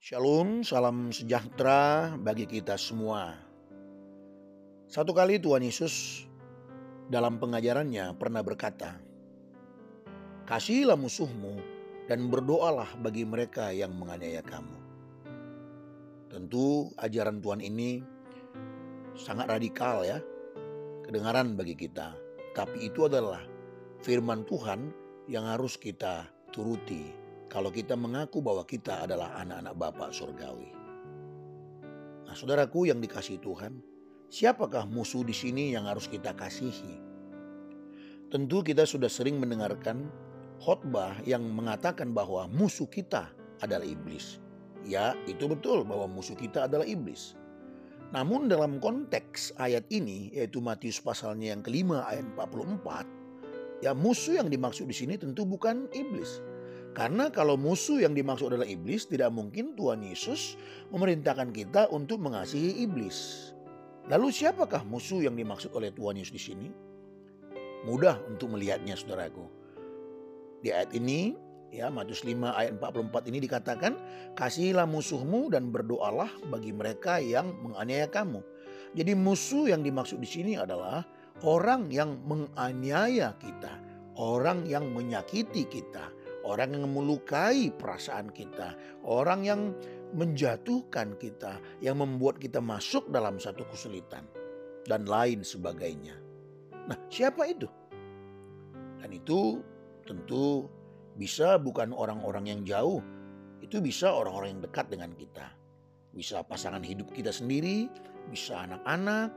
Shalom, 0.00 0.64
salam 0.64 1.12
sejahtera 1.12 2.16
bagi 2.16 2.48
kita 2.48 2.80
semua. 2.80 3.36
Satu 4.88 5.12
kali 5.12 5.36
Tuhan 5.36 5.60
Yesus 5.60 6.24
dalam 7.12 7.36
pengajarannya 7.36 8.16
pernah 8.16 8.40
berkata, 8.40 8.96
"Kasihilah 10.48 10.96
musuhmu 10.96 11.52
dan 12.08 12.32
berdoalah 12.32 12.96
bagi 12.96 13.28
mereka 13.28 13.76
yang 13.76 13.92
menganiaya 13.92 14.40
kamu." 14.40 14.78
Tentu 16.32 16.96
ajaran 16.96 17.44
Tuhan 17.44 17.60
ini 17.60 18.00
sangat 19.20 19.52
radikal 19.52 20.00
ya, 20.00 20.16
kedengaran 21.04 21.60
bagi 21.60 21.76
kita. 21.76 22.16
Tapi 22.56 22.88
itu 22.88 23.04
adalah 23.04 23.44
firman 24.00 24.48
Tuhan 24.48 24.80
yang 25.28 25.44
harus 25.44 25.76
kita 25.76 26.24
turuti 26.56 27.20
kalau 27.50 27.74
kita 27.74 27.98
mengaku 27.98 28.38
bahwa 28.38 28.62
kita 28.62 29.02
adalah 29.02 29.34
anak-anak 29.42 29.74
Bapa 29.74 30.06
surgawi. 30.14 30.70
Nah, 32.30 32.34
saudaraku 32.38 32.86
yang 32.86 33.02
dikasih 33.02 33.42
Tuhan, 33.42 33.82
siapakah 34.30 34.86
musuh 34.86 35.26
di 35.26 35.34
sini 35.34 35.74
yang 35.74 35.90
harus 35.90 36.06
kita 36.06 36.30
kasihi? 36.30 37.02
Tentu 38.30 38.62
kita 38.62 38.86
sudah 38.86 39.10
sering 39.10 39.42
mendengarkan 39.42 40.06
khotbah 40.62 41.18
yang 41.26 41.42
mengatakan 41.42 42.14
bahwa 42.14 42.46
musuh 42.46 42.86
kita 42.86 43.26
adalah 43.58 43.82
iblis. 43.82 44.38
Ya, 44.86 45.18
itu 45.26 45.50
betul 45.50 45.82
bahwa 45.82 46.06
musuh 46.06 46.38
kita 46.38 46.70
adalah 46.70 46.86
iblis. 46.86 47.34
Namun 48.14 48.46
dalam 48.46 48.78
konteks 48.78 49.58
ayat 49.58 49.90
ini 49.90 50.30
yaitu 50.30 50.62
Matius 50.62 51.02
pasalnya 51.02 51.50
yang 51.50 51.66
kelima 51.66 52.06
ayat 52.06 52.26
44 52.38 53.86
ya 53.86 53.96
musuh 53.96 54.36
yang 54.36 54.48
dimaksud 54.52 54.86
di 54.86 54.94
sini 54.94 55.14
tentu 55.16 55.46
bukan 55.46 55.88
iblis. 55.90 56.42
Karena 56.90 57.30
kalau 57.30 57.54
musuh 57.54 58.02
yang 58.02 58.18
dimaksud 58.18 58.50
adalah 58.50 58.66
iblis 58.66 59.06
tidak 59.06 59.30
mungkin 59.30 59.78
Tuhan 59.78 60.02
Yesus 60.02 60.58
memerintahkan 60.90 61.54
kita 61.54 61.86
untuk 61.94 62.18
mengasihi 62.18 62.82
iblis. 62.82 63.50
Lalu 64.10 64.34
siapakah 64.34 64.82
musuh 64.82 65.22
yang 65.22 65.38
dimaksud 65.38 65.70
oleh 65.70 65.94
Tuhan 65.94 66.18
Yesus 66.18 66.34
di 66.34 66.42
sini? 66.42 66.68
Mudah 67.86 68.18
untuk 68.26 68.58
melihatnya 68.58 68.98
saudaraku. 68.98 69.46
Di 70.60 70.74
ayat 70.74 70.92
ini 70.92 71.50
Ya, 71.70 71.86
Matius 71.86 72.26
5 72.26 72.50
ayat 72.50 72.82
44 72.82 73.30
ini 73.30 73.38
dikatakan, 73.46 73.94
"Kasihilah 74.34 74.90
musuhmu 74.90 75.54
dan 75.54 75.70
berdoalah 75.70 76.26
bagi 76.50 76.74
mereka 76.74 77.22
yang 77.22 77.54
menganiaya 77.62 78.10
kamu." 78.10 78.42
Jadi 78.98 79.14
musuh 79.14 79.70
yang 79.70 79.86
dimaksud 79.86 80.18
di 80.18 80.26
sini 80.26 80.52
adalah 80.58 81.06
orang 81.46 81.86
yang 81.94 82.18
menganiaya 82.26 83.38
kita, 83.38 83.70
orang 84.18 84.66
yang 84.66 84.90
menyakiti 84.90 85.62
kita, 85.70 86.10
orang 86.44 86.76
yang 86.76 86.86
melukai 86.88 87.72
perasaan 87.74 88.32
kita, 88.32 88.74
orang 89.04 89.40
yang 89.44 89.60
menjatuhkan 90.16 91.14
kita, 91.20 91.60
yang 91.78 92.02
membuat 92.02 92.40
kita 92.42 92.58
masuk 92.58 93.08
dalam 93.14 93.38
satu 93.38 93.62
kesulitan 93.68 94.26
dan 94.88 95.06
lain 95.06 95.44
sebagainya. 95.46 96.18
Nah, 96.88 96.98
siapa 97.12 97.46
itu? 97.46 97.68
Dan 98.98 99.10
itu 99.14 99.62
tentu 100.04 100.66
bisa 101.14 101.60
bukan 101.60 101.94
orang-orang 101.94 102.50
yang 102.50 102.60
jauh, 102.66 103.00
itu 103.60 103.78
bisa 103.78 104.10
orang-orang 104.10 104.58
yang 104.58 104.62
dekat 104.64 104.86
dengan 104.90 105.12
kita. 105.14 105.46
Bisa 106.10 106.42
pasangan 106.42 106.82
hidup 106.82 107.14
kita 107.14 107.30
sendiri, 107.30 107.86
bisa 108.26 108.66
anak-anak, 108.66 109.30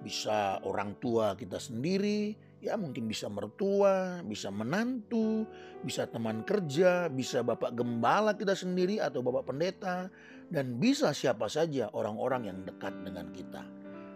bisa 0.00 0.60
orang 0.64 0.96
tua 0.98 1.36
kita 1.36 1.60
sendiri, 1.60 2.32
ya 2.60 2.76
mungkin 2.76 3.08
bisa 3.08 3.28
mertua, 3.28 4.20
bisa 4.24 4.52
menantu, 4.52 5.44
bisa 5.84 6.08
teman 6.08 6.44
kerja, 6.44 7.08
bisa 7.08 7.40
bapak 7.40 7.72
gembala 7.76 8.36
kita 8.36 8.52
sendiri 8.52 9.00
atau 9.00 9.24
bapak 9.24 9.52
pendeta, 9.52 10.08
dan 10.52 10.76
bisa 10.76 11.12
siapa 11.12 11.48
saja 11.48 11.88
orang-orang 11.92 12.48
yang 12.52 12.58
dekat 12.64 12.92
dengan 13.04 13.32
kita. 13.32 13.64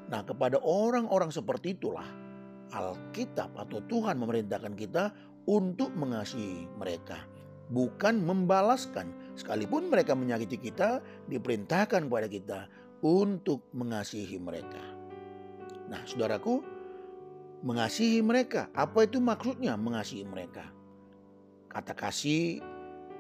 Nah, 0.09 0.21
kepada 0.25 0.61
orang-orang 0.61 1.33
seperti 1.33 1.77
itulah 1.77 2.07
Alkitab 2.73 3.57
atau 3.57 3.81
Tuhan 3.89 4.21
memerintahkan 4.21 4.75
kita 4.77 5.13
untuk 5.49 5.93
mengasihi 5.97 6.69
mereka, 6.81 7.25
bukan 7.73 8.25
membalaskan. 8.25 9.13
Sekalipun 9.37 9.89
mereka 9.93 10.17
menyakiti 10.17 10.61
kita, 10.61 11.01
diperintahkan 11.29 12.09
kepada 12.09 12.29
kita 12.29 12.61
untuk 13.05 13.69
mengasihi 13.77 14.41
mereka. 14.41 14.94
Nah, 15.89 16.01
saudaraku, 16.09 16.65
mengasihi 17.65 18.21
mereka, 18.25 18.69
apa 18.73 19.05
itu 19.05 19.21
maksudnya 19.21 19.77
mengasihi 19.77 20.25
mereka? 20.25 20.69
Kata 21.69 21.93
kasih 21.93 22.63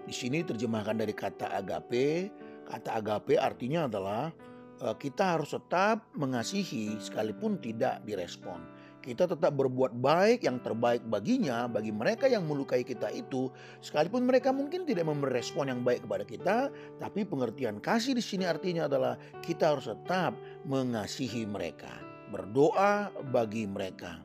di 0.04 0.14
sini 0.14 0.44
terjemahkan 0.44 1.00
dari 1.00 1.12
kata 1.16 1.52
agape. 1.56 2.30
Kata 2.64 2.96
agape 2.96 3.36
artinya 3.36 3.88
adalah 3.88 4.32
eh, 4.80 4.96
kita 4.96 5.36
harus 5.36 5.52
tetap 5.52 6.08
mengasihi 6.16 6.96
sekalipun 7.00 7.60
tidak 7.60 8.00
direspon 8.08 8.74
kita 9.04 9.28
tetap 9.28 9.52
berbuat 9.52 10.00
baik 10.00 10.48
yang 10.48 10.64
terbaik 10.64 11.04
baginya, 11.12 11.68
bagi 11.68 11.92
mereka 11.92 12.24
yang 12.24 12.48
melukai 12.48 12.80
kita 12.80 13.12
itu, 13.12 13.52
sekalipun 13.84 14.24
mereka 14.24 14.48
mungkin 14.48 14.88
tidak 14.88 15.04
memberi 15.04 15.36
respon 15.36 15.68
yang 15.68 15.84
baik 15.84 16.08
kepada 16.08 16.24
kita, 16.24 16.56
tapi 16.96 17.28
pengertian 17.28 17.84
kasih 17.84 18.16
di 18.16 18.24
sini 18.24 18.48
artinya 18.48 18.88
adalah 18.88 19.20
kita 19.44 19.76
harus 19.76 19.92
tetap 19.92 20.32
mengasihi 20.64 21.44
mereka, 21.44 21.92
berdoa 22.32 23.12
bagi 23.32 23.68
mereka. 23.68 24.20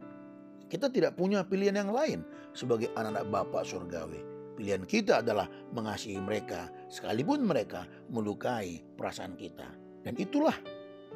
Kita 0.70 0.88
tidak 0.94 1.18
punya 1.18 1.42
pilihan 1.42 1.82
yang 1.82 1.92
lain 1.92 2.22
sebagai 2.54 2.94
anak-anak 2.94 3.26
Bapa 3.34 3.66
surgawi. 3.66 4.22
Pilihan 4.60 4.84
kita 4.84 5.24
adalah 5.24 5.48
mengasihi 5.72 6.20
mereka, 6.20 6.68
sekalipun 6.92 7.48
mereka 7.48 7.88
melukai 8.12 8.84
perasaan 9.00 9.40
kita. 9.40 9.66
Dan 10.04 10.20
itulah 10.20 10.54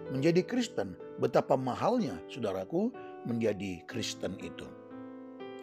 menjadi 0.09 0.41
Kristen, 0.47 0.95
betapa 1.19 1.59
mahalnya, 1.59 2.17
saudaraku, 2.31 2.89
menjadi 3.27 3.83
Kristen 3.83 4.39
itu. 4.39 4.65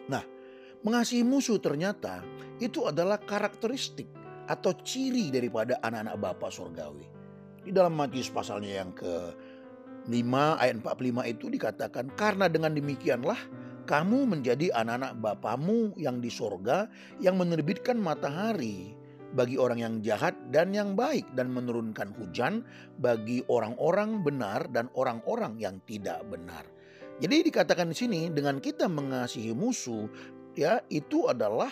Nah, 0.07 0.21
mengasihi 0.85 1.25
musuh 1.25 1.57
ternyata 1.57 2.21
itu 2.61 2.85
adalah 2.85 3.17
karakteristik 3.17 4.07
atau 4.45 4.77
ciri 4.81 5.29
daripada 5.33 5.81
anak-anak 5.81 6.15
Bapa 6.21 6.47
surgawi. 6.53 7.05
Di 7.61 7.69
dalam 7.69 7.93
Matius 7.93 8.33
pasalnya 8.33 8.81
yang 8.81 8.93
ke 8.93 9.33
5 10.09 10.61
ayat 10.61 10.75
45 10.81 11.33
itu 11.33 11.45
dikatakan 11.51 12.05
karena 12.17 12.49
dengan 12.49 12.73
demikianlah 12.73 13.37
kamu 13.85 14.29
menjadi 14.29 14.71
anak-anak 14.73 15.19
Bapamu 15.19 15.93
yang 15.97 16.23
di 16.23 16.31
sorga 16.31 16.87
yang 17.19 17.37
menerbitkan 17.37 17.99
matahari 17.99 18.95
bagi 19.31 19.55
orang 19.55 19.79
yang 19.79 19.95
jahat 20.03 20.35
dan 20.51 20.75
yang 20.75 20.95
baik 20.95 21.27
dan 21.35 21.51
menurunkan 21.51 22.11
hujan 22.19 22.63
bagi 22.99 23.43
orang-orang 23.47 24.23
benar 24.23 24.67
dan 24.71 24.91
orang-orang 24.95 25.55
yang 25.59 25.79
tidak 25.87 26.19
benar. 26.27 26.67
Jadi 27.21 27.47
dikatakan 27.47 27.91
di 27.91 27.95
sini 27.95 28.21
dengan 28.33 28.57
kita 28.57 28.89
mengasihi 28.89 29.53
musuh 29.53 30.09
ya 30.57 30.81
itu 30.89 31.29
adalah 31.29 31.71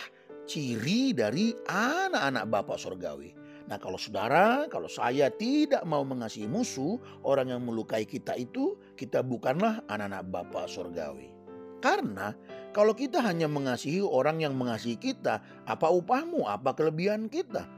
ciri 0.49 1.11
dari 1.11 1.51
anak-anak 1.67 2.45
Bapak 2.47 2.77
surgawi. 2.79 3.38
Nah 3.69 3.77
kalau 3.77 4.01
saudara, 4.01 4.65
kalau 4.65 4.89
saya 4.89 5.29
tidak 5.29 5.85
mau 5.85 6.01
mengasihi 6.01 6.49
musuh, 6.49 6.97
orang 7.21 7.53
yang 7.53 7.61
melukai 7.61 8.01
kita 8.01 8.33
itu, 8.33 8.73
kita 8.97 9.21
bukanlah 9.21 9.85
anak-anak 9.85 10.25
Bapak 10.25 10.65
surgawi. 10.65 11.29
Karena 11.77 12.33
kalau 12.73 12.97
kita 12.97 13.21
hanya 13.21 13.45
mengasihi 13.45 14.01
orang 14.01 14.41
yang 14.41 14.57
mengasihi 14.57 14.97
kita, 14.97 15.45
apa 15.69 15.85
upahmu, 15.85 16.49
apa 16.49 16.73
kelebihan 16.73 17.29
kita? 17.29 17.69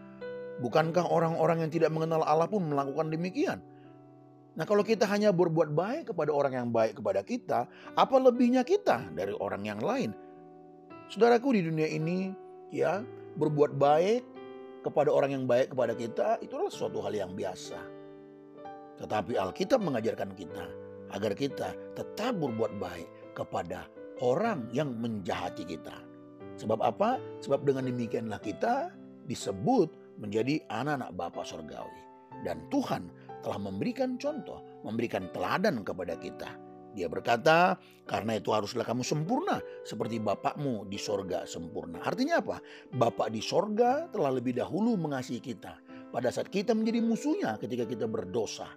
Bukankah 0.64 1.12
orang-orang 1.12 1.68
yang 1.68 1.72
tidak 1.76 1.92
mengenal 1.92 2.24
Allah 2.24 2.48
pun 2.48 2.72
melakukan 2.72 3.12
demikian? 3.12 3.60
Nah, 4.56 4.64
kalau 4.68 4.84
kita 4.84 5.08
hanya 5.08 5.32
berbuat 5.32 5.76
baik 5.76 6.12
kepada 6.12 6.32
orang 6.32 6.54
yang 6.56 6.68
baik 6.72 7.00
kepada 7.00 7.24
kita, 7.24 7.68
apa 7.96 8.16
lebihnya 8.20 8.64
kita 8.64 9.12
dari 9.12 9.36
orang 9.44 9.64
yang 9.68 9.80
lain? 9.80 10.12
Saudaraku 11.12 11.56
di 11.56 11.68
dunia 11.68 11.88
ini, 11.88 12.32
ya, 12.72 13.04
berbuat 13.36 13.76
baik 13.80 14.31
kepada 14.82 15.10
orang 15.14 15.32
yang 15.38 15.46
baik 15.46 15.74
kepada 15.74 15.94
kita 15.94 16.28
itu 16.42 16.58
adalah 16.58 16.74
suatu 16.74 17.00
hal 17.06 17.14
yang 17.14 17.32
biasa. 17.38 17.80
Tetapi 19.02 19.38
Alkitab 19.38 19.82
mengajarkan 19.82 20.34
kita 20.38 20.66
agar 21.14 21.34
kita 21.34 21.70
tetap 21.98 22.38
berbuat 22.38 22.78
baik 22.78 23.10
kepada 23.34 23.88
orang 24.22 24.70
yang 24.74 24.94
menjahati 24.98 25.66
kita. 25.66 25.96
Sebab 26.60 26.82
apa? 26.82 27.18
Sebab 27.42 27.66
dengan 27.66 27.90
demikianlah 27.90 28.42
kita 28.42 28.94
disebut 29.26 30.20
menjadi 30.22 30.62
anak-anak 30.70 31.12
Bapa 31.18 31.42
Sorgawi. 31.42 32.02
Dan 32.46 32.66
Tuhan 32.70 33.10
telah 33.42 33.60
memberikan 33.62 34.18
contoh, 34.22 34.62
memberikan 34.86 35.30
teladan 35.34 35.82
kepada 35.82 36.18
kita. 36.18 36.50
Dia 36.92 37.08
berkata, 37.08 37.80
karena 38.04 38.36
itu 38.36 38.52
haruslah 38.52 38.84
kamu 38.84 39.04
sempurna 39.08 39.64
seperti 39.88 40.20
Bapakmu 40.20 40.88
di 40.92 41.00
sorga 41.00 41.48
sempurna. 41.48 42.04
Artinya 42.04 42.44
apa? 42.44 42.60
Bapak 42.92 43.32
di 43.32 43.40
sorga 43.40 44.12
telah 44.12 44.36
lebih 44.36 44.60
dahulu 44.60 45.00
mengasihi 45.00 45.40
kita. 45.40 45.80
Pada 46.12 46.28
saat 46.28 46.52
kita 46.52 46.76
menjadi 46.76 47.00
musuhnya 47.00 47.56
ketika 47.56 47.88
kita 47.88 48.04
berdosa. 48.12 48.68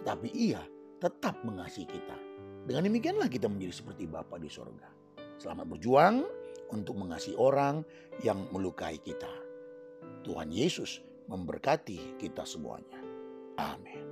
Tetapi 0.00 0.28
ia 0.30 0.62
tetap 1.02 1.42
mengasihi 1.42 1.90
kita. 1.90 2.16
Dengan 2.70 2.86
demikianlah 2.86 3.26
kita 3.26 3.50
menjadi 3.50 3.74
seperti 3.82 4.06
Bapak 4.06 4.38
di 4.38 4.46
sorga. 4.46 4.86
Selamat 5.40 5.66
berjuang 5.66 6.22
untuk 6.70 6.94
mengasihi 6.94 7.34
orang 7.34 7.82
yang 8.22 8.46
melukai 8.54 9.02
kita. 9.02 9.32
Tuhan 10.22 10.54
Yesus 10.54 11.02
memberkati 11.26 12.20
kita 12.20 12.46
semuanya. 12.46 13.00
Amin. 13.58 14.09